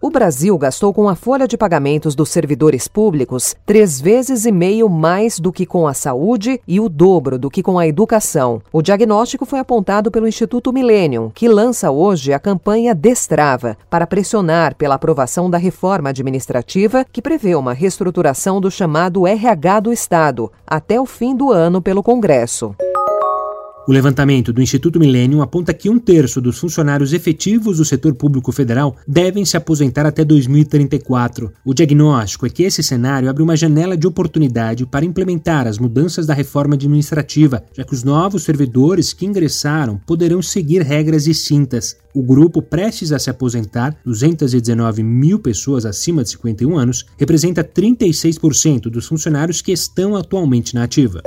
[0.00, 4.88] O Brasil gastou com a folha de pagamentos dos servidores públicos três vezes e meio
[4.88, 8.62] mais do que com a saúde e o dobro do que com a educação.
[8.72, 14.76] O diagnóstico foi apontado pelo Instituto Millennium, que lança hoje a campanha Destrava para pressionar
[14.76, 21.00] pela aprovação da reforma administrativa que prevê uma reestruturação do chamado RH do Estado até
[21.00, 22.72] o fim do ano pelo Congresso.
[23.88, 28.52] O levantamento do Instituto Millennium aponta que um terço dos funcionários efetivos do setor público
[28.52, 31.50] federal devem se aposentar até 2034.
[31.64, 36.26] O diagnóstico é que esse cenário abre uma janela de oportunidade para implementar as mudanças
[36.26, 41.96] da reforma administrativa, já que os novos servidores que ingressaram poderão seguir regras distintas.
[42.12, 48.90] O grupo prestes a se aposentar, 219 mil pessoas acima de 51 anos, representa 36%
[48.90, 51.22] dos funcionários que estão atualmente na ativa.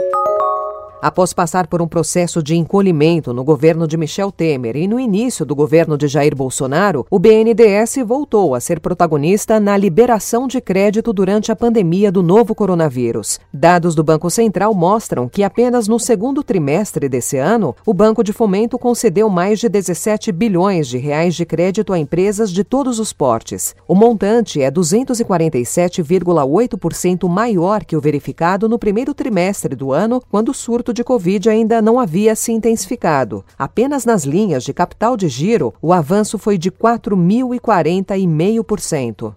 [1.02, 5.44] Após passar por um processo de encolhimento no governo de Michel Temer e no início
[5.44, 11.12] do governo de Jair Bolsonaro, o BNDES voltou a ser protagonista na liberação de crédito
[11.12, 13.40] durante a pandemia do novo coronavírus.
[13.52, 18.32] Dados do Banco Central mostram que apenas no segundo trimestre desse ano, o Banco de
[18.32, 23.12] Fomento concedeu mais de 17 bilhões de reais de crédito a empresas de todos os
[23.12, 23.76] portes.
[23.88, 30.54] O montante é 247,8% maior que o verificado no primeiro trimestre do ano, quando o
[30.54, 33.44] surto de Covid ainda não havia se intensificado.
[33.58, 39.34] Apenas nas linhas de capital de giro, o avanço foi de 4.040,5%.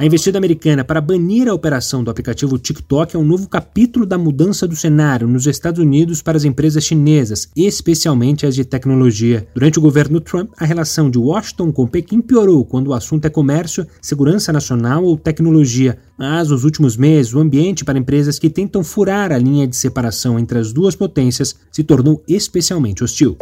[0.00, 4.16] A investida americana para banir a operação do aplicativo TikTok é um novo capítulo da
[4.16, 9.48] mudança do cenário nos Estados Unidos para as empresas chinesas, especialmente as de tecnologia.
[9.52, 13.28] Durante o governo Trump, a relação de Washington com Pequim piorou quando o assunto é
[13.28, 15.98] comércio, segurança nacional ou tecnologia.
[16.18, 20.36] Mas nos últimos meses, o ambiente para empresas que tentam furar a linha de separação
[20.36, 23.36] entre as duas potências se tornou especialmente hostil.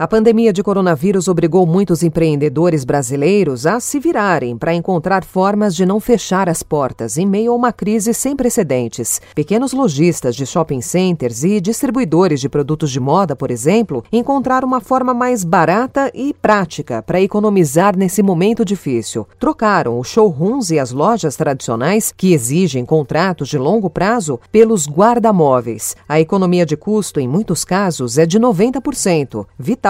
[0.00, 5.84] A pandemia de coronavírus obrigou muitos empreendedores brasileiros a se virarem para encontrar formas de
[5.84, 9.20] não fechar as portas em meio a uma crise sem precedentes.
[9.34, 14.80] Pequenos lojistas de shopping centers e distribuidores de produtos de moda, por exemplo, encontraram uma
[14.80, 19.28] forma mais barata e prática para economizar nesse momento difícil.
[19.38, 25.94] Trocaram os showrooms e as lojas tradicionais, que exigem contratos de longo prazo, pelos guarda-móveis.
[26.08, 29.44] A economia de custo, em muitos casos, é de 90%.
[29.58, 29.89] Vital